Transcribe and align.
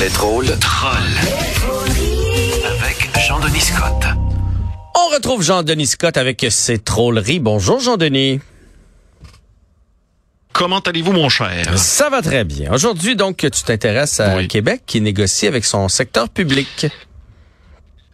Les 0.00 0.08
drôles 0.10 0.46
trolls. 0.58 0.98
Avec 2.80 3.08
Jean-Denis 3.26 3.60
Scott. 3.60 4.04
On 4.94 5.14
retrouve 5.14 5.42
Jean-Denis 5.42 5.86
Scott 5.86 6.16
avec 6.16 6.46
ses 6.50 6.78
trolleries. 6.78 7.38
Bonjour 7.40 7.80
Jean-Denis. 7.80 8.40
Comment 10.52 10.80
allez-vous, 10.80 11.12
mon 11.12 11.28
cher? 11.28 11.78
Ça 11.78 12.08
va 12.10 12.22
très 12.22 12.44
bien. 12.44 12.72
Aujourd'hui, 12.72 13.16
donc, 13.16 13.38
tu 13.38 13.50
t'intéresses 13.50 14.20
à 14.20 14.36
Oui. 14.36 14.48
Québec 14.48 14.82
qui 14.86 15.00
négocie 15.00 15.46
avec 15.46 15.64
son 15.64 15.88
secteur 15.88 16.28
public. 16.28 16.86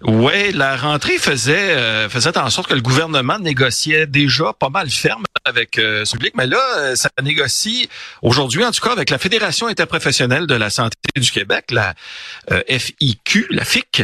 Ouais, 0.04 0.50
la 0.52 0.76
rentrée 0.76 1.18
faisait 1.18 1.76
euh, 1.76 2.08
faisait 2.08 2.36
en 2.36 2.50
sorte 2.50 2.68
que 2.68 2.74
le 2.74 2.80
gouvernement 2.80 3.38
négociait 3.38 4.06
déjà 4.06 4.52
pas 4.52 4.68
mal 4.68 4.90
ferme 4.90 5.24
avec 5.44 5.78
euh, 5.78 6.04
ce 6.04 6.12
public, 6.12 6.34
mais 6.36 6.46
là, 6.46 6.60
euh, 6.78 6.94
ça 6.94 7.10
négocie 7.22 7.88
aujourd'hui, 8.20 8.64
en 8.64 8.70
tout 8.70 8.80
cas, 8.80 8.92
avec 8.92 9.10
la 9.10 9.18
Fédération 9.18 9.66
interprofessionnelle 9.66 10.46
de 10.46 10.54
la 10.54 10.70
santé 10.70 10.96
du 11.16 11.30
Québec, 11.30 11.70
la 11.70 11.94
euh, 12.50 12.62
FIQ, 12.68 13.46
la 13.50 13.64
FIC, 13.64 14.02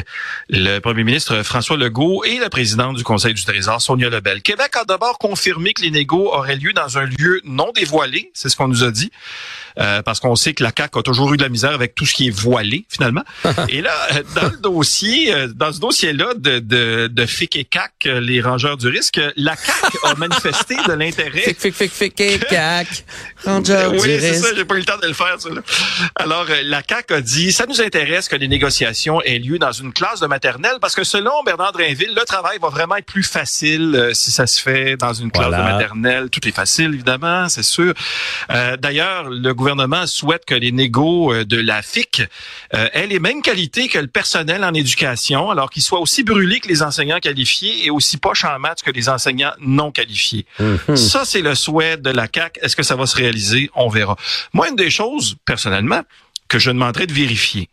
le 0.48 0.78
premier 0.80 1.04
ministre 1.04 1.42
François 1.42 1.76
Legault 1.76 2.24
et 2.24 2.38
la 2.38 2.50
présidente 2.50 2.96
du 2.96 3.04
Conseil 3.04 3.34
du 3.34 3.44
Trésor, 3.44 3.80
Sonia 3.80 4.08
Lebel. 4.08 4.42
Québec 4.42 4.76
a 4.76 4.84
d'abord 4.84 5.18
confirmé 5.18 5.72
que 5.72 5.82
les 5.82 5.90
négos 5.90 6.32
auraient 6.32 6.56
lieu 6.56 6.72
dans 6.72 6.98
un 6.98 7.04
lieu 7.04 7.40
non 7.44 7.72
dévoilé, 7.74 8.30
c'est 8.34 8.48
ce 8.48 8.56
qu'on 8.56 8.68
nous 8.68 8.84
a 8.84 8.90
dit. 8.90 9.10
Euh, 9.78 10.02
parce 10.02 10.18
qu'on 10.18 10.34
sait 10.34 10.54
que 10.54 10.64
la 10.64 10.72
CAQ 10.76 10.98
a 10.98 11.02
toujours 11.02 11.32
eu 11.32 11.36
de 11.36 11.42
la 11.42 11.48
misère 11.48 11.70
avec 11.70 11.94
tout 11.94 12.04
ce 12.04 12.12
qui 12.12 12.26
est 12.26 12.30
voilé, 12.30 12.84
finalement. 12.88 13.22
et 13.68 13.80
là, 13.80 13.92
dans 14.34 14.48
le 14.48 14.56
dossier, 14.56 15.32
euh, 15.32 15.46
dans 15.46 15.72
ce 15.72 15.78
dossier-là 15.88 16.34
de, 16.36 16.58
de, 16.58 17.06
de 17.08 17.26
FIC 17.26 17.56
et 17.56 17.64
CAC, 17.64 17.92
euh, 18.06 18.20
les 18.20 18.40
rangeurs 18.40 18.76
du 18.76 18.88
risque, 18.88 19.20
la 19.36 19.56
CAQ 19.56 19.98
a 20.04 20.14
manifesté 20.16 20.76
de 20.86 20.92
l'intérêt 20.92 21.40
Fic, 21.40 21.60
fic, 21.60 21.74
fic, 21.74 21.90
fic, 21.92 22.20
et 22.20 22.38
cac. 22.38 22.86
Ranger 23.44 23.86
oui, 23.92 23.96
du 23.96 24.20
c'est 24.20 24.34
ça, 24.34 24.46
risque. 24.48 24.56
j'ai 24.56 24.64
pas 24.64 24.74
eu 24.74 24.78
le 24.78 24.84
temps 24.84 24.98
de 25.00 25.06
le 25.06 25.12
faire, 25.14 25.36
ça. 25.40 25.48
là. 25.48 25.60
Alors, 26.16 26.46
euh, 26.50 26.60
la 26.64 26.82
CAQ 26.88 27.14
a 27.14 27.20
dit, 27.20 27.52
ça 27.52 27.64
nous 27.66 27.80
intéresse 27.80 28.28
que 28.28 28.36
les 28.36 28.48
négociations 28.48 29.20
aient 29.22 29.38
lieu 29.38 29.58
dans 29.58 29.72
une 29.72 29.92
classe 29.92 30.20
de 30.20 30.26
maternelle 30.26 30.76
parce 30.80 30.94
que 30.94 31.04
selon 31.04 31.42
Bernard 31.44 31.72
Drinville, 31.72 32.12
le 32.14 32.24
travail 32.24 32.58
va 32.60 32.68
vraiment 32.68 32.96
être 32.96 33.06
plus 33.06 33.22
facile 33.22 33.94
euh, 33.94 34.12
si 34.14 34.30
ça 34.30 34.46
se 34.46 34.60
fait 34.60 34.96
dans 34.96 35.14
une 35.14 35.30
classe 35.30 35.48
Voilà. 35.48 35.68
de 35.68 35.72
maternelle. 35.72 36.28
Tout 36.30 36.46
est 36.46 36.52
facile, 36.52 36.92
évidemment, 36.94 37.48
c'est 37.48 37.62
sûr. 37.62 37.94
Euh, 38.50 38.76
D'ailleurs, 38.76 39.30
le 39.30 39.52
gouvernement 39.54 40.06
souhaite 40.06 40.44
que 40.44 40.54
les 40.54 40.72
négos 40.72 41.32
de 41.44 41.56
la 41.60 41.80
FIC 41.82 42.22
euh, 42.74 42.88
aient 42.92 43.06
les 43.06 43.18
mêmes 43.20 43.42
qualités 43.42 43.88
que 43.88 43.98
le 43.98 44.06
personnel 44.06 44.64
en 44.64 44.74
éducation, 44.74 45.50
alors 45.50 45.70
qu'ils 45.78 45.84
soient 45.84 46.00
aussi 46.00 46.24
brûlés 46.24 46.58
que 46.58 46.66
les 46.66 46.82
enseignants 46.82 47.20
qualifiés 47.20 47.86
et 47.86 47.90
aussi 47.90 48.16
poches 48.16 48.44
en 48.44 48.58
maths 48.58 48.82
que 48.82 48.90
les 48.90 49.08
enseignants 49.08 49.52
non 49.60 49.92
qualifiés. 49.92 50.44
Mhm. 50.58 50.96
Ça, 50.96 51.24
c'est 51.24 51.40
le 51.40 51.54
souhait 51.54 51.96
de 51.96 52.10
la 52.10 52.26
CAC. 52.26 52.58
Est-ce 52.62 52.74
que 52.74 52.82
ça 52.82 52.96
va 52.96 53.06
se 53.06 53.16
réaliser? 53.16 53.70
On 53.76 53.88
verra. 53.88 54.16
Moi, 54.52 54.68
une 54.68 54.74
des 54.74 54.90
choses, 54.90 55.36
personnellement, 55.44 56.02
que 56.48 56.58
je 56.58 56.70
demanderais 56.70 57.06
de 57.06 57.12
vérifier, 57.12 57.68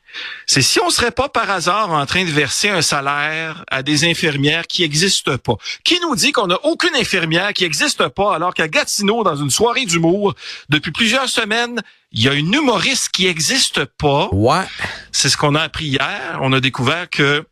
c'est 0.45 0.61
si 0.61 0.79
on 0.81 0.89
serait 0.89 1.11
pas 1.11 1.29
par 1.29 1.49
hasard 1.49 1.89
en 1.89 2.05
train 2.05 2.25
de 2.25 2.29
verser 2.29 2.69
un 2.69 2.81
salaire 2.81 3.63
à 3.71 3.81
des 3.81 4.03
infirmières 4.07 4.67
qui 4.67 4.83
n'existent 4.83 5.37
pas. 5.37 5.55
Qui 5.83 5.99
nous 6.01 6.15
dit 6.15 6.31
qu'on 6.31 6.47
n'a 6.47 6.59
aucune 6.63 6.95
infirmière 6.95 7.53
qui 7.53 7.63
n'existe 7.63 8.07
pas 8.09 8.35
alors 8.35 8.53
qu'à 8.53 8.67
Gatineau, 8.67 9.23
dans 9.23 9.35
une 9.35 9.49
soirée 9.49 9.85
d'humour, 9.85 10.35
depuis 10.69 10.91
plusieurs 10.91 11.29
semaines, 11.29 11.81
il 12.11 12.21
y 12.21 12.29
a 12.29 12.33
une 12.33 12.53
humoriste 12.53 13.09
qui 13.09 13.25
n'existe 13.25 13.85
pas? 13.85 14.29
Ouais. 14.31 14.65
C'est 15.11 15.29
ce 15.29 15.37
qu'on 15.37 15.55
a 15.55 15.61
appris 15.61 15.85
hier. 15.85 16.39
On 16.41 16.53
a 16.53 16.59
découvert 16.59 17.09
que 17.09 17.45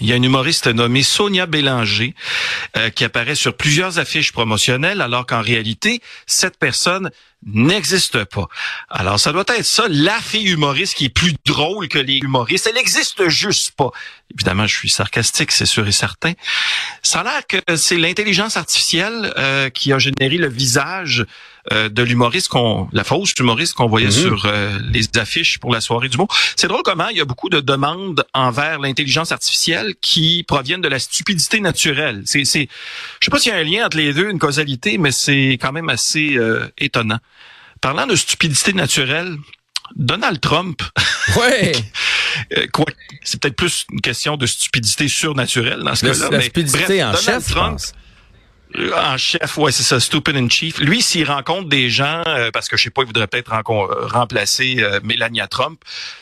il 0.00 0.06
y 0.06 0.12
a 0.12 0.16
une 0.16 0.24
humoriste 0.24 0.66
nommée 0.66 1.02
Sonia 1.02 1.46
Bélanger 1.46 2.14
euh, 2.76 2.90
qui 2.90 3.04
apparaît 3.04 3.34
sur 3.34 3.56
plusieurs 3.56 3.98
affiches 3.98 4.32
promotionnelles, 4.32 5.00
alors 5.00 5.26
qu'en 5.26 5.40
réalité, 5.40 6.00
cette 6.26 6.58
personne 6.58 7.10
n'existe 7.44 8.24
pas. 8.24 8.46
Alors, 8.88 9.20
ça 9.20 9.32
doit 9.32 9.44
être 9.48 9.64
ça, 9.64 9.86
la 9.88 10.18
fille 10.20 10.50
humoriste 10.50 10.94
qui 10.94 11.06
est 11.06 11.10
plus 11.10 11.34
drôle 11.44 11.88
que 11.88 11.98
les 11.98 12.16
humoristes. 12.16 12.66
Elle 12.66 12.74
n'existe 12.74 13.28
juste 13.28 13.72
pas. 13.76 13.90
Évidemment, 14.34 14.66
je 14.66 14.74
suis 14.74 14.88
sarcastique, 14.90 15.52
c'est 15.52 15.66
sûr 15.66 15.86
et 15.86 15.92
certain. 15.92 16.32
Ça 17.02 17.20
a 17.20 17.24
l'air 17.24 17.46
que 17.46 17.76
c'est 17.76 17.96
l'intelligence 17.96 18.56
artificielle 18.56 19.32
euh, 19.38 19.70
qui 19.70 19.92
a 19.92 19.98
généré 19.98 20.36
le 20.38 20.48
visage 20.48 21.24
euh, 21.72 21.88
de 21.88 22.02
l'humoriste 22.02 22.48
qu'on, 22.48 22.88
la 22.92 23.02
fausse 23.02 23.32
humoriste 23.38 23.74
qu'on 23.74 23.88
voyait 23.88 24.06
Mhm. 24.06 24.12
sur 24.12 24.46
euh, 24.46 24.78
les 24.92 25.04
affiches 25.16 25.58
pour 25.58 25.72
la 25.72 25.80
soirée 25.80 26.08
du 26.08 26.16
mot. 26.16 26.28
C'est 26.54 26.68
drôle 26.68 26.82
comment 26.84 27.08
il 27.08 27.16
y 27.16 27.20
a 27.20 27.24
beaucoup 27.24 27.48
de 27.48 27.60
demandes 27.60 28.24
envers 28.34 28.78
l'intelligence 28.78 29.32
artificielle 29.32 29.94
qui 30.00 30.44
proviennent 30.46 30.80
de 30.80 30.88
la 30.88 30.98
stupidité 31.00 31.60
naturelle. 31.60 32.22
C'est, 32.24 32.44
c'est, 32.44 32.68
je 33.20 33.24
sais 33.24 33.30
pas 33.30 33.38
s'il 33.38 33.52
y 33.52 33.54
a 33.54 33.58
un 33.58 33.64
lien 33.64 33.86
entre 33.86 33.96
les 33.96 34.12
deux, 34.12 34.30
une 34.30 34.38
causalité, 34.38 34.96
mais 34.98 35.10
c'est 35.10 35.58
quand 35.60 35.72
même 35.72 35.88
assez 35.88 36.36
euh, 36.36 36.68
étonnant. 36.78 37.18
Parlant 37.80 38.06
de 38.06 38.16
stupidité 38.16 38.72
naturelle, 38.72 39.36
Donald 39.94 40.40
Trump, 40.40 40.82
Ouais. 41.36 41.72
euh, 42.56 42.66
quoi, 42.72 42.86
c'est 43.22 43.40
peut-être 43.40 43.56
plus 43.56 43.84
une 43.92 44.00
question 44.00 44.36
de 44.36 44.46
stupidité 44.46 45.08
surnaturelle 45.08 45.80
dans 45.82 45.94
ce 45.94 46.06
Le- 46.06 46.12
cas-là. 46.12 46.28
la 46.30 46.38
mais 46.38 46.44
stupidité 46.44 46.78
bref, 46.78 46.90
en 46.90 47.12
Donald 47.12 47.20
chef, 47.44 47.50
Trump, 47.50 47.80
euh, 48.76 48.92
En 48.96 49.16
chef, 49.16 49.56
ouais, 49.58 49.70
c'est 49.72 49.82
ça, 49.84 50.00
stupid 50.00 50.36
in 50.36 50.48
chief. 50.48 50.78
Lui, 50.80 51.00
s'il 51.02 51.30
rencontre 51.30 51.68
des 51.68 51.88
gens, 51.88 52.22
euh, 52.26 52.50
parce 52.50 52.68
que 52.68 52.76
je 52.76 52.82
sais 52.84 52.90
pas, 52.90 53.02
il 53.02 53.06
voudrait 53.06 53.26
peut-être 53.28 53.50
rencon- 53.52 53.88
remplacer 54.08 54.76
euh, 54.80 54.98
Melania 55.04 55.46
Trump, 55.46 55.80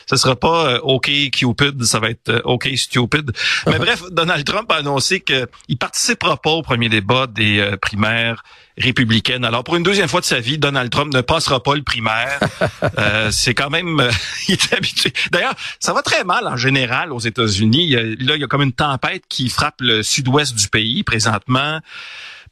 ce 0.09 0.15
sera 0.15 0.35
pas 0.35 0.73
euh, 0.75 0.79
OK 0.83 1.09
Cupid, 1.31 1.83
ça 1.83 1.99
va 1.99 2.09
être 2.11 2.41
OK 2.45 2.69
Stupid. 2.75 3.31
Mais 3.67 3.79
bref, 3.79 4.03
Donald 4.11 4.45
Trump 4.45 4.71
a 4.71 4.75
annoncé 4.75 5.21
qu'il 5.21 5.77
participera 5.79 6.37
pas 6.37 6.51
au 6.51 6.61
premier 6.61 6.87
débat 6.89 7.25
des 7.27 7.71
primaires 7.81 8.43
républicaines. 8.77 9.45
Alors, 9.45 9.63
pour 9.63 9.75
une 9.75 9.83
deuxième 9.83 10.07
fois 10.07 10.21
de 10.21 10.25
sa 10.25 10.39
vie, 10.39 10.57
Donald 10.57 10.91
Trump 10.91 11.13
ne 11.13 11.21
passera 11.21 11.61
pas 11.61 11.75
le 11.75 11.83
primaire. 11.83 12.39
Euh, 12.97 13.29
c'est 13.31 13.53
quand 13.53 13.69
même... 13.69 13.99
euh, 13.99 14.11
il 14.47 14.53
est 14.53 14.73
habitué. 14.73 15.11
D'ailleurs, 15.31 15.55
ça 15.79 15.93
va 15.93 16.01
très 16.01 16.23
mal 16.23 16.47
en 16.47 16.55
général 16.55 17.11
aux 17.11 17.19
États-Unis. 17.19 17.89
Là, 18.19 18.35
il 18.35 18.41
y 18.41 18.43
a 18.43 18.47
comme 18.47 18.61
une 18.61 18.73
tempête 18.73 19.23
qui 19.27 19.49
frappe 19.49 19.81
le 19.81 20.03
sud-ouest 20.03 20.55
du 20.55 20.67
pays 20.69 21.03
présentement. 21.03 21.79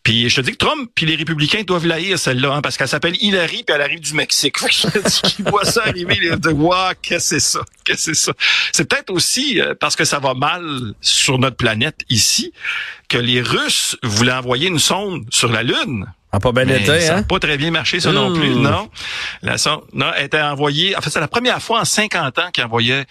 Puis 0.04 0.30
je 0.30 0.36
te 0.36 0.42
dis 0.42 0.52
que 0.52 0.58
Trump 0.58 0.92
puis 0.94 1.06
les 1.06 1.16
républicains 1.16 1.64
doivent 1.64 1.88
la 1.88 1.96
haïr 1.96 2.20
celle-là, 2.20 2.56
hein, 2.56 2.62
parce 2.62 2.78
qu'elle 2.78 2.90
s'appelle 2.90 3.16
Hillary 3.22 3.64
puis 3.64 3.74
elle 3.74 3.82
arrive 3.82 4.02
du 4.02 4.14
Mexique. 4.14 4.58
Fait 4.60 4.68
que 4.68 4.74
je 4.74 4.88
te 4.88 5.00
dis 5.00 5.34
qu'ils 5.34 5.46
voient 5.46 5.66
ça 5.66 5.84
arriver, 5.86 6.20
ils 6.22 6.40
de 6.40 6.50
wow, 6.50 6.92
qu'est-ce 7.02 7.36
que 7.36 7.40
c'est 7.40 7.52
ça, 7.52 7.62
qu'est-ce 7.86 8.08
que 8.08 8.14
c'est 8.14 8.26
ça? 8.26 8.34
C'est 8.72 8.90
peut-être 8.90 9.12
aussi 9.12 9.62
euh, 9.62 9.74
parce 9.80 9.96
que 9.96 10.04
ça 10.06 10.20
va 10.20 10.34
mal 10.34 10.94
sur 11.02 11.40
notre 11.40 11.56
planète 11.56 12.02
ici 12.10 12.52
que 13.08 13.18
les 13.18 13.42
Russes 13.42 13.98
voulaient 14.04 14.34
envoyer 14.34 14.68
une 14.68 14.80
sonde 14.80 15.26
sur 15.30 15.52
la 15.52 15.64
Lune. 15.64 16.06
Ah, 16.36 16.40
pas 16.40 16.52
bien 16.52 16.66
Mais 16.66 16.82
été, 16.82 17.00
ça 17.00 17.14
n'a 17.14 17.20
hein? 17.20 17.24
pas 17.24 17.38
très 17.38 17.58
bien 17.58 17.70
marché, 17.70 18.00
ça 18.00 18.12
non 18.12 18.34
plus, 18.34 18.56
non. 18.56 18.90
La 19.44 19.60
sonde, 19.60 19.84
non, 19.94 20.08
elle 20.18 20.26
était 20.26 20.42
envoyée, 20.42 20.98
en 20.98 21.02
fait, 21.02 21.12
c'est 21.12 21.20
la 21.20 21.28
première 21.28 21.62
fois 21.62 21.82
en 21.82 21.86
50 21.86 22.40
ans 22.40 22.50
qu'ils 22.52 22.64
envoyaient 22.64 23.06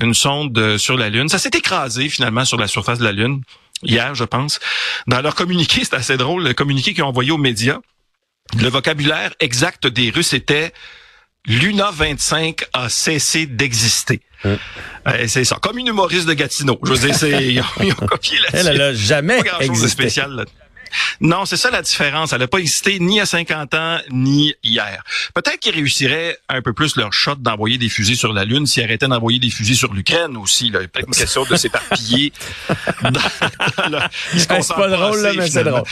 une 0.00 0.14
sonde 0.14 0.56
euh, 0.56 0.78
sur 0.78 0.96
la 0.96 1.08
Lune. 1.08 1.28
Ça 1.28 1.38
s'est 1.38 1.50
écrasé, 1.54 2.08
finalement, 2.08 2.44
sur 2.44 2.56
la 2.56 2.68
surface 2.68 3.00
de 3.00 3.04
la 3.04 3.10
Lune, 3.10 3.42
hier, 3.82 4.14
je 4.14 4.24
pense. 4.24 4.60
Dans 5.06 5.20
leur 5.20 5.34
communiqué, 5.34 5.80
c'est 5.84 5.94
assez 5.94 6.16
drôle, 6.16 6.44
le 6.44 6.54
communiqué 6.54 6.94
qu'ils 6.94 7.04
ont 7.04 7.08
envoyé 7.08 7.30
aux 7.30 7.38
médias, 7.38 7.78
le 8.58 8.68
vocabulaire 8.68 9.32
exact 9.40 9.86
des 9.86 10.10
Russes 10.10 10.32
était 10.32 10.72
Luna 11.46 11.90
25 11.92 12.64
a 12.72 12.88
cessé 12.88 13.46
d'exister. 13.46 14.20
Mmh. 14.44 14.48
Euh, 15.08 15.24
c'est 15.26 15.44
ça. 15.44 15.56
Comme 15.60 15.78
une 15.78 15.88
humoriste 15.88 16.26
de 16.28 16.34
Gatineau. 16.34 16.78
Je 16.84 16.92
veux 16.92 16.98
dire, 16.98 17.14
c'est, 17.14 17.44
ils, 17.52 17.60
ont, 17.60 17.64
ils 17.82 17.92
ont 17.92 17.94
copié 18.06 18.38
là-dessus 18.38 18.68
Elle, 18.68 18.74
elle 18.74 18.82
a 18.82 18.94
jamais 18.94 19.38
pas 19.38 19.42
grand-chose 19.44 19.66
de 19.66 19.72
existé. 19.72 19.88
spécial. 19.88 20.32
là. 20.32 20.44
Non, 21.20 21.44
c'est 21.44 21.56
ça 21.56 21.70
la 21.70 21.82
différence. 21.82 22.32
Elle 22.32 22.40
n'a 22.40 22.48
pas 22.48 22.58
existé 22.58 22.98
ni 22.98 23.20
à 23.20 23.26
50 23.26 23.74
ans, 23.74 23.98
ni 24.10 24.54
hier. 24.62 25.02
Peut-être 25.34 25.58
qu'ils 25.60 25.74
réussiraient 25.74 26.36
un 26.48 26.62
peu 26.62 26.72
plus 26.72 26.96
leur 26.96 27.12
shot 27.12 27.36
d'envoyer 27.36 27.78
des 27.78 27.88
fusées 27.88 28.14
sur 28.14 28.32
la 28.32 28.44
Lune 28.44 28.66
s'ils 28.66 28.84
arrêtaient 28.84 29.08
d'envoyer 29.08 29.38
des 29.38 29.50
fusées 29.50 29.74
sur 29.74 29.92
l'Ukraine 29.94 30.36
aussi. 30.36 30.70
là. 30.70 30.80
Peut-être 30.80 31.08
une 31.08 31.14
question 31.14 31.44
de 31.44 31.56
s'éparpiller. 31.56 32.32
dans- 33.02 33.20
ils 34.34 34.40
se 34.40 34.52
Hey, 34.52 34.62
c'est 34.62 34.74
pas 34.74 34.88
drôle, 34.88 35.20
là, 35.20 35.32
mais 35.36 35.48
c'est 35.50 35.64
drôle. 35.64 35.82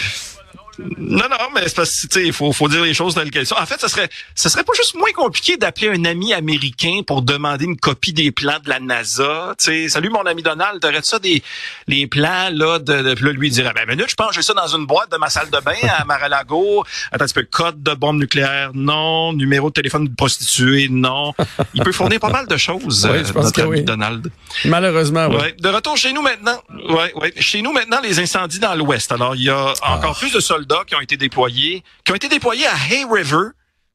Non, 0.78 1.24
non, 1.30 1.36
mais 1.54 1.62
c'est 1.66 1.76
parce 1.76 2.02
que, 2.02 2.06
tu 2.08 2.20
sais, 2.20 2.26
il 2.26 2.32
faut, 2.32 2.52
faut 2.52 2.68
dire 2.68 2.82
les 2.82 2.94
choses 2.94 3.14
telles 3.14 3.30
qu'elles 3.30 3.46
sont. 3.46 3.56
En 3.56 3.66
fait, 3.66 3.80
ce 3.80 3.88
serait, 3.88 4.08
ce 4.34 4.48
serait 4.48 4.64
pas 4.64 4.72
juste 4.76 4.94
moins 4.94 5.12
compliqué 5.12 5.56
d'appeler 5.56 5.88
un 5.90 6.04
ami 6.04 6.32
américain 6.34 7.00
pour 7.06 7.22
demander 7.22 7.64
une 7.64 7.76
copie 7.78 8.12
des 8.12 8.30
plans 8.32 8.58
de 8.62 8.68
la 8.68 8.80
NASA. 8.80 9.54
Tu 9.58 9.64
sais, 9.64 9.88
salut 9.88 10.10
mon 10.10 10.24
ami 10.26 10.42
Donald, 10.42 10.80
t'aurais 10.80 11.02
ça 11.02 11.18
des, 11.18 11.42
les 11.86 12.06
plans, 12.06 12.50
là, 12.52 12.78
de, 12.78 13.14
de 13.14 13.24
là, 13.24 13.32
lui, 13.32 13.48
il 13.48 13.52
dirait, 13.52 13.72
ben, 13.74 13.86
minute, 13.88 14.10
je 14.10 14.14
pense, 14.14 14.28
que 14.28 14.34
j'ai 14.34 14.42
ça 14.42 14.54
dans 14.54 14.66
une 14.68 14.86
boîte 14.86 15.10
de 15.10 15.16
ma 15.16 15.30
salle 15.30 15.50
de 15.50 15.58
bain 15.60 15.74
à 15.98 16.04
Mar-a-Lago. 16.04 16.84
Attends 17.12 17.24
un 17.24 17.26
petit 17.26 17.34
peu, 17.34 17.42
code 17.50 17.82
de 17.82 17.94
bombe 17.94 18.18
nucléaire, 18.18 18.70
non. 18.74 19.32
Numéro 19.32 19.68
de 19.68 19.74
téléphone 19.74 20.08
de 20.08 20.14
prostituée, 20.14 20.88
non. 20.90 21.32
Il 21.74 21.82
peut 21.82 21.92
fournir 21.92 22.20
pas 22.20 22.30
mal 22.30 22.46
de 22.46 22.56
choses, 22.56 23.06
Oui, 23.10 23.18
euh, 23.18 23.24
je 23.24 23.32
pense 23.32 23.44
notre 23.44 23.56
que 23.56 23.60
ami 23.62 23.70
oui. 23.70 23.82
Donald. 23.84 24.30
Malheureusement, 24.64 25.26
oui. 25.28 25.36
Ouais. 25.36 25.54
De 25.58 25.68
retour 25.68 25.96
chez 25.96 26.12
nous 26.12 26.22
maintenant. 26.22 26.60
Ouais, 26.90 27.12
ouais. 27.14 27.32
Chez 27.38 27.62
nous 27.62 27.72
maintenant, 27.72 27.98
les 28.02 28.18
incendies 28.18 28.58
dans 28.58 28.74
l'Ouest. 28.74 29.12
Alors, 29.12 29.34
il 29.36 29.42
y 29.44 29.50
a 29.50 29.72
encore 29.82 30.18
plus 30.18 30.32
de 30.32 30.40
soldats 30.40 30.65
qui 30.86 30.94
ont 30.94 31.00
été 31.00 31.16
déployés, 31.16 31.82
qui 32.04 32.12
ont 32.12 32.16
été 32.16 32.28
déployés 32.28 32.66
à 32.66 32.74
Hay 32.90 33.04
River. 33.10 33.48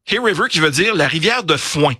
Hay 0.09 0.19
River 0.19 0.43
qui 0.49 0.59
veut 0.59 0.71
dire 0.71 0.95
la 0.95 1.07
rivière 1.07 1.43
de 1.43 1.55
foin. 1.57 1.93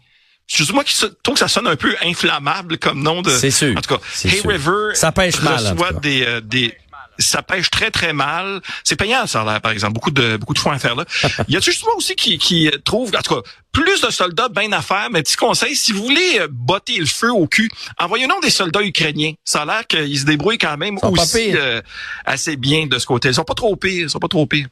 Excuse-moi, 0.50 0.84
se- 0.88 1.06
trouve 1.06 1.36
que 1.36 1.40
ça 1.40 1.48
sonne 1.48 1.68
un 1.68 1.76
peu 1.78 1.96
inflammable 2.04 2.78
comme 2.78 3.02
nom 3.02 3.22
de. 3.22 3.30
C'est 3.30 3.52
sûr. 3.52 3.78
En 3.78 3.82
tout 3.82 3.96
cas, 3.96 4.02
Hay 4.26 4.32
sûr. 4.40 4.50
River 4.50 4.96
Ça 4.96 5.12
pêche 5.12 5.40
mal, 5.42 5.66
reçoit 5.66 5.94
des, 5.94 6.24
euh, 6.26 6.42
des 6.42 6.76
ça 7.22 7.42
pêche 7.42 7.70
très 7.70 7.92
très 7.92 8.14
mal. 8.14 8.62
C'est 8.84 8.96
payant 8.96 9.28
ça, 9.28 9.44
là, 9.44 9.60
par 9.60 9.72
exemple, 9.72 9.94
beaucoup 9.94 10.12
de 10.12 10.38
beaucoup 10.38 10.54
de 10.54 10.60
foin 10.60 10.76
à 10.76 10.80
faire 10.80 10.96
là. 10.96 11.06
Il 11.48 11.54
y 11.54 11.58
a 11.58 11.60
justement 11.60 11.96
aussi 11.96 12.16
qui 12.16 12.38
qui 12.38 12.70
trouve, 12.84 13.12
en 13.16 13.22
tout 13.22 13.36
cas, 13.36 13.50
plus 13.72 14.02
de 14.02 14.10
soldats, 14.10 14.50
bien 14.50 14.72
à 14.72 14.82
faire. 14.82 15.10
Mais 15.12 15.24
petit 15.24 15.36
conseil, 15.36 15.76
si 15.76 15.92
vous 15.92 16.04
voulez 16.04 16.40
euh, 16.40 16.48
botter 16.50 16.98
le 16.98 17.06
feu 17.06 17.32
au 17.32 17.48
cul, 17.48 17.70
envoyez-nous 18.00 18.40
des 18.42 18.50
soldats 18.50 18.82
ukrainiens. 18.82 19.34
Ça 19.46 19.62
a 19.62 19.66
l'air 19.66 19.88
qu'ils 19.88 20.20
se 20.20 20.26
débrouillent 20.26 20.58
quand 20.58 20.78
même 20.78 20.98
aussi 21.02 21.56
euh, 21.56 21.82
assez 22.26 22.56
bien 22.58 22.88
de 22.88 23.00
ce 23.00 23.06
côté. 23.06 23.30
Ils 23.30 23.36
sont 23.36 23.44
pas 23.44 23.54
trop 23.54 23.76
pires, 23.76 24.04
ils 24.04 24.10
sont 24.10 24.20
pas 24.20 24.28
trop 24.28 24.46
pires. 24.46 24.68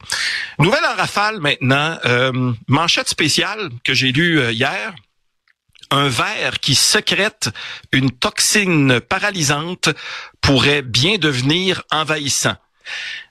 Nouvelle 0.58 0.84
en 0.84 0.96
rafale 0.96 1.40
maintenant, 1.40 1.96
euh, 2.04 2.52
manchette 2.68 3.08
spéciale 3.08 3.70
que 3.84 3.94
j'ai 3.94 4.12
lue 4.12 4.52
hier 4.52 4.94
un 5.90 6.08
verre 6.08 6.60
qui 6.60 6.74
sécrète 6.74 7.50
une 7.92 8.10
toxine 8.10 9.00
paralysante 9.00 9.90
pourrait 10.40 10.82
bien 10.82 11.18
devenir 11.18 11.82
envahissant. 11.90 12.56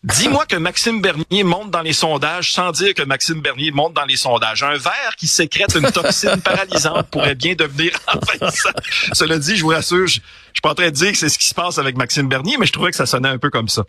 Dis-moi 0.03 0.45
que 0.45 0.55
Maxime 0.55 1.01
Bernier 1.01 1.43
monte 1.43 1.71
dans 1.71 1.81
les 1.81 1.91
sondages 1.93 2.53
sans 2.53 2.71
dire 2.71 2.93
que 2.93 3.01
Maxime 3.03 3.41
Bernier 3.41 3.71
monte 3.71 3.93
dans 3.93 4.05
les 4.05 4.15
sondages. 4.15 4.63
Un 4.63 4.77
verre 4.77 5.15
qui 5.17 5.27
sécrète 5.27 5.75
une 5.75 5.91
toxine 5.91 6.39
paralysante 6.41 7.09
pourrait 7.09 7.35
bien 7.35 7.53
devenir 7.53 7.91
envahissant. 8.07 8.69
Cela 9.11 9.37
dit, 9.37 9.57
je 9.57 9.63
vous 9.63 9.69
rassure, 9.71 10.07
je, 10.07 10.13
je 10.13 10.19
suis 10.19 10.61
pas 10.63 10.71
en 10.71 10.75
train 10.75 10.85
de 10.85 10.91
dire 10.95 11.11
que 11.11 11.17
c'est 11.17 11.27
ce 11.27 11.37
qui 11.37 11.47
se 11.47 11.53
passe 11.53 11.77
avec 11.79 11.97
Maxime 11.97 12.29
Bernier, 12.29 12.55
mais 12.57 12.65
je 12.65 12.71
trouvais 12.71 12.91
que 12.91 12.97
ça 12.97 13.05
sonnait 13.05 13.27
un 13.29 13.37
peu 13.37 13.49
comme 13.49 13.67
ça. 13.67 13.83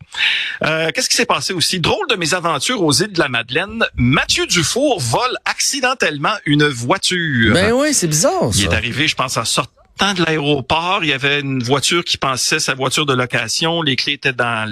Euh, 0.64 0.90
Qu'est-ce 0.92 1.08
qui 1.08 1.16
s'est 1.16 1.26
passé 1.26 1.52
aussi? 1.52 1.78
Drôle 1.78 2.08
de 2.08 2.16
mes 2.16 2.34
aventures 2.34 2.82
aux 2.82 2.92
îles 2.92 3.12
de 3.12 3.20
la 3.20 3.28
Madeleine. 3.28 3.84
Mathieu 3.94 4.46
Dufour 4.46 4.98
vole 5.00 5.36
accidentellement 5.44 6.34
une 6.44 6.66
voiture. 6.66 7.54
Ben 7.54 7.72
oui, 7.72 7.94
c'est 7.94 8.08
bizarre. 8.08 8.52
Ça. 8.52 8.58
Il 8.58 8.64
est 8.64 8.74
arrivé, 8.74 9.06
je 9.06 9.14
pense, 9.14 9.36
en 9.36 9.44
sortant 9.44 9.72
de 10.14 10.24
l'aéroport, 10.24 11.00
il 11.02 11.10
y 11.10 11.12
avait 11.12 11.40
une 11.40 11.62
voiture 11.62 12.04
qui 12.04 12.16
pensait 12.16 12.58
sa 12.58 12.74
voiture 12.74 13.06
de 13.06 13.14
location, 13.14 13.82
les 13.82 13.96
clés 13.96 14.14
étaient 14.14 14.32
dans 14.32 14.68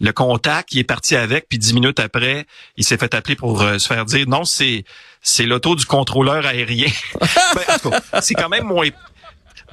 le 0.00 0.12
contact, 0.12 0.74
il 0.74 0.80
est 0.80 0.84
parti 0.84 1.16
avec, 1.16 1.48
puis 1.48 1.58
dix 1.58 1.74
minutes 1.74 2.00
après, 2.00 2.46
il 2.76 2.84
s'est 2.84 2.98
fait 2.98 3.14
appeler 3.14 3.36
pour 3.36 3.62
euh, 3.62 3.78
se 3.78 3.86
faire 3.86 4.04
dire 4.04 4.26
non, 4.28 4.44
c'est 4.44 4.84
c'est 5.22 5.46
l'auto 5.46 5.76
du 5.76 5.86
contrôleur 5.86 6.44
aérien. 6.46 6.90
ben, 7.54 8.20
c'est 8.20 8.34
quand 8.34 8.48
même 8.48 8.64
moins 8.64 8.88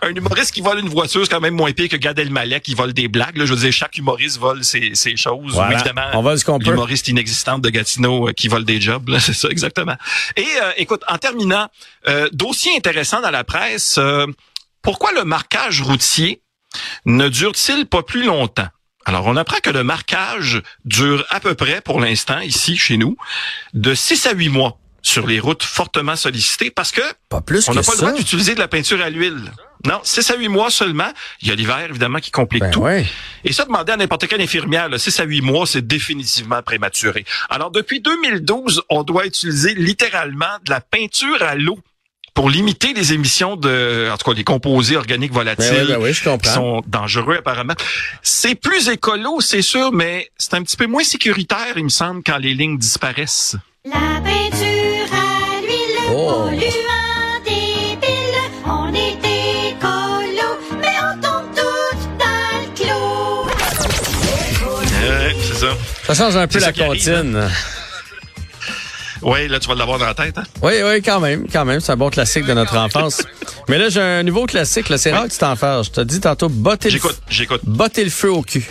un 0.02 0.16
humoriste 0.16 0.52
qui 0.54 0.62
vole 0.62 0.80
une 0.80 0.90
voiture, 0.90 1.24
c'est 1.24 1.32
quand 1.32 1.42
même 1.42 1.56
moins 1.56 1.72
pire 1.72 1.90
que 1.90 1.98
Gad 1.98 2.18
Elmaleh 2.18 2.60
qui 2.62 2.74
vole 2.74 2.94
des 2.94 3.08
blagues. 3.08 3.38
Là, 3.38 3.46
je 3.46 3.54
veux 3.54 3.60
dire, 3.60 3.72
chaque 3.72 3.98
humoriste 3.98 4.40
vole 4.40 4.64
ses, 4.64 4.96
ses 4.96 5.16
choses. 5.16 5.54
Voilà. 5.54 5.76
Évidemment, 5.76 6.08
on 6.14 6.22
vole 6.22 6.38
ce 6.38 6.46
qu'on. 6.46 6.58
L'humoriste 6.60 7.08
inexistante 7.08 7.62
de 7.62 7.70
Gatineau 7.70 8.30
euh, 8.30 8.34
qui 8.34 8.48
vole 8.48 8.66
des 8.66 8.80
jobs, 8.80 9.10
c'est 9.20 9.34
ça 9.34 9.50
exactement. 9.50 9.96
Et 10.36 10.46
euh, 10.62 10.72
écoute, 10.78 11.02
en 11.08 11.18
terminant, 11.18 11.68
euh, 12.08 12.30
dossier 12.32 12.72
intéressant 12.76 13.22
dans 13.22 13.32
la 13.32 13.44
presse. 13.44 14.00
Pourquoi 14.82 15.12
le 15.14 15.24
marquage 15.24 15.82
routier 15.82 16.42
ne 17.06 17.30
dure-t-il 17.30 17.86
pas 17.86 18.04
plus 18.04 18.24
longtemps? 18.24 18.68
Alors, 19.06 19.26
on 19.26 19.36
apprend 19.36 19.58
que 19.64 19.70
le 19.70 19.84
marquage 19.84 20.62
dure 20.86 21.26
à 21.30 21.40
peu 21.40 21.56
près, 21.56 21.82
pour 21.82 22.00
l'instant, 22.00 22.40
ici, 22.42 22.78
chez 22.78 22.98
nous, 22.98 23.18
de 23.74 23.96
6 23.96 24.28
à 24.28 24.34
8 24.34 24.50
mois 24.50 24.78
sur 25.02 25.26
les 25.26 25.40
routes 25.40 25.64
fortement 25.64 26.16
sollicitées 26.16 26.72
parce 26.72 26.92
que 26.92 27.02
pas 27.30 27.40
plus 27.42 27.70
on 27.70 27.74
n'a 27.74 27.82
pas 27.82 27.94
le 27.94 27.98
droit 27.98 28.12
d'utiliser 28.12 28.54
de 28.54 28.60
la 28.60 28.68
peinture 28.68 29.02
à 29.02 29.10
l'huile. 29.10 29.52
Non, 29.86 30.02
6 30.04 30.32
à 30.32 30.36
8 30.36 30.50
mois 30.50 30.70
seulement. 30.70 31.12
Il 31.42 31.48
y 31.48 31.52
a 31.52 31.56
l'hiver, 31.56 31.88
évidemment, 31.90 32.20
qui 32.20 32.32
complique 32.32 32.64
ben 32.64 32.72
tout. 32.72 32.82
Ouais. 32.82 33.06
Et 33.46 33.54
ça, 33.54 33.64
demander 33.64 33.94
à 33.94 33.98
n'importe 33.98 34.28
quelle 34.28 34.42
infirmière, 34.42 34.90
6 34.96 35.22
à 35.22 35.24
8 35.24 35.42
mois, 35.42 35.66
c'est 35.66 35.88
définitivement 35.88 36.62
prématuré. 36.62 37.26
Alors, 37.50 37.72
depuis 37.72 38.02
2012, 38.02 38.84
on 38.90 39.04
doit 39.04 39.26
utiliser 39.26 39.74
littéralement 39.76 40.58
de 40.66 40.70
la 40.70 40.82
peinture 40.82 41.42
à 41.42 41.56
l'eau 41.56 41.80
pour 42.34 42.50
limiter 42.50 42.94
les 42.94 43.14
émissions 43.14 43.56
de, 43.56 44.10
en 44.12 44.18
tout 44.18 44.30
cas, 44.30 44.36
les 44.36 44.44
composés 44.44 44.98
organiques 44.98 45.34
volatiles 45.34 45.70
ben 45.72 45.82
oui, 45.82 45.92
ben 45.94 46.00
oui, 46.02 46.14
je 46.14 46.30
qui 46.38 46.50
sont 46.50 46.82
dangereux 46.88 47.38
apparemment. 47.40 47.74
C'est 48.22 48.56
plus 48.56 48.88
écolo, 48.90 49.42
c'est 49.42 49.62
sûr, 49.62 49.92
mais 49.92 50.30
c'est 50.38 50.54
un 50.54 50.64
petit 50.64 50.78
peu 50.78 50.88
moins 50.88 51.04
sécuritaire, 51.04 51.74
il 51.76 51.84
me 51.86 51.90
semble, 51.90 52.22
quand 52.26 52.38
les 52.38 52.54
lignes 52.54 52.78
disparaissent. 52.78 53.56
La 53.86 54.22
peinture 54.24 55.14
à 55.14 55.62
l'huile, 55.62 56.00
Oh. 56.12 56.46
polluant 56.48 57.40
des 57.46 58.08
villes, 58.08 58.42
on 58.66 58.94
est 58.94 59.70
écolo, 59.70 60.58
mais 60.80 60.96
on 61.02 61.22
tombe 61.22 61.50
toutes 61.56 62.18
dans 62.18 62.52
le 62.62 62.68
clos. 62.76 63.46
Ouais, 65.02 65.36
c'est 65.42 65.54
ça. 65.56 65.78
Ça 66.08 66.14
change 66.16 66.36
un 66.36 66.48
peu 66.48 66.60
la 66.60 66.68
arrive, 66.68 66.88
comptine. 66.88 67.50
Oui, 69.32 69.48
là, 69.48 69.60
tu 69.60 69.68
vas 69.68 69.76
l'avoir 69.76 70.00
dans 70.00 70.06
la 70.08 70.14
tête. 70.14 70.38
Hein? 70.38 70.44
Oui, 70.62 70.74
oui, 70.84 71.02
quand 71.02 71.20
même, 71.20 71.46
quand 71.52 71.66
même. 71.66 71.80
C'est 71.80 71.92
un 71.92 71.98
bon 71.98 72.10
classique 72.10 72.46
de 72.46 72.54
notre 72.54 72.76
enfance. 72.78 73.22
Mais 73.68 73.78
là, 73.78 73.90
j'ai 73.90 74.02
un 74.02 74.24
nouveau 74.24 74.46
classique. 74.46 74.90
Là, 74.90 74.98
c'est 74.98 75.12
rare 75.12 75.26
que 75.28 75.32
tu 75.34 75.38
t'en 75.38 75.56
fasses. 75.56 75.88
Je 75.88 75.92
te 75.92 76.02
dis 76.02 76.20
tantôt, 76.20 76.50
botter 76.50 76.90
le, 76.90 76.94
J'écoute, 76.94 77.22
j'écoute. 77.30 77.62
botter 77.64 78.04
le 78.04 78.10
feu 78.10 78.32
au 78.32 78.42
cul. 78.42 78.66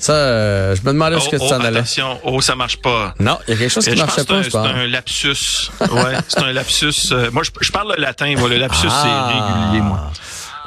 Ça, 0.00 0.12
euh, 0.12 0.76
je 0.76 0.82
me 0.82 0.92
demandais 0.92 1.16
Oh, 1.16 1.18
est-ce 1.18 1.28
que 1.28 1.36
tu 1.36 1.42
oh, 1.44 1.48
t'en 1.48 1.60
allais. 1.60 1.78
attention, 1.78 2.20
oh, 2.22 2.40
ça 2.40 2.54
marche 2.54 2.76
pas. 2.80 3.14
Non, 3.18 3.36
il 3.48 3.54
y 3.54 3.56
a 3.56 3.58
quelque 3.58 3.70
chose 3.72 3.84
qui 3.84 3.90
je 3.90 3.96
marchait 3.96 4.24
pas, 4.24 4.42
c'est 4.44 4.50
je 4.50 4.56
un, 4.56 4.62
pense. 4.62 4.68
c'est 4.72 4.78
un 4.80 4.86
lapsus. 4.86 5.70
Ouais, 5.90 6.14
c'est 6.28 6.38
un 6.42 6.52
lapsus. 6.52 6.92
euh, 7.12 7.30
moi, 7.32 7.42
je, 7.42 7.50
je 7.60 7.72
parle 7.72 7.94
le 7.96 8.00
latin. 8.00 8.32
Moi, 8.38 8.48
le 8.48 8.58
lapsus, 8.58 8.86
Ah. 8.88 9.02
c'est 9.02 9.34
régulier, 9.68 9.82
moi. 9.82 10.10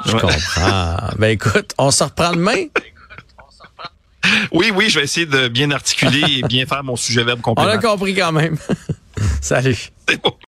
Je 0.04 0.12
Ouais. 0.12 0.20
comprends. 0.20 0.96
ben 1.18 1.28
écoute, 1.30 1.72
on 1.78 1.90
se 1.90 2.04
reprend 2.04 2.32
demain? 2.32 2.66
Oui, 4.52 4.70
oui, 4.74 4.88
je 4.88 4.98
vais 4.98 5.04
essayer 5.04 5.26
de 5.26 5.48
bien 5.48 5.70
articuler 5.72 6.22
et 6.38 6.42
bien 6.42 6.64
faire 6.66 6.84
mon 6.84 6.94
sujet 6.96 7.24
verbe 7.24 7.40
On 7.40 7.54
complément. 7.54 7.70
a 7.70 7.78
compris 7.78 8.14
quand 8.14 8.32
même. 8.32 8.56
Salut. 9.42 9.90
C'est. 10.08 10.20